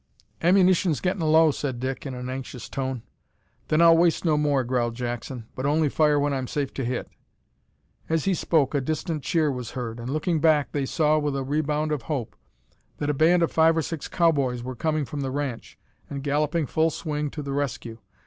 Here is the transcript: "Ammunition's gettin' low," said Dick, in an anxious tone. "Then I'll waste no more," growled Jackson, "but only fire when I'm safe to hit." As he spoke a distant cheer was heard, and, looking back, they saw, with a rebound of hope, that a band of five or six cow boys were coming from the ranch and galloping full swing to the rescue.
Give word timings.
"Ammunition's 0.41 0.99
gettin' 0.99 1.21
low," 1.21 1.51
said 1.51 1.79
Dick, 1.79 2.07
in 2.07 2.15
an 2.15 2.27
anxious 2.27 2.67
tone. 2.67 3.03
"Then 3.67 3.83
I'll 3.83 3.95
waste 3.95 4.25
no 4.25 4.35
more," 4.35 4.63
growled 4.63 4.95
Jackson, 4.95 5.45
"but 5.53 5.63
only 5.67 5.89
fire 5.89 6.19
when 6.19 6.33
I'm 6.33 6.47
safe 6.47 6.73
to 6.73 6.83
hit." 6.83 7.07
As 8.09 8.25
he 8.25 8.33
spoke 8.33 8.73
a 8.73 8.81
distant 8.81 9.21
cheer 9.21 9.51
was 9.51 9.69
heard, 9.69 9.99
and, 9.99 10.09
looking 10.09 10.39
back, 10.39 10.71
they 10.71 10.87
saw, 10.87 11.19
with 11.19 11.35
a 11.35 11.43
rebound 11.43 11.91
of 11.91 12.01
hope, 12.01 12.35
that 12.97 13.11
a 13.11 13.13
band 13.13 13.43
of 13.43 13.51
five 13.51 13.77
or 13.77 13.83
six 13.83 14.07
cow 14.07 14.31
boys 14.31 14.63
were 14.63 14.75
coming 14.75 15.05
from 15.05 15.21
the 15.21 15.29
ranch 15.29 15.77
and 16.09 16.23
galloping 16.23 16.65
full 16.65 16.89
swing 16.89 17.29
to 17.29 17.43
the 17.43 17.53
rescue. 17.53 17.99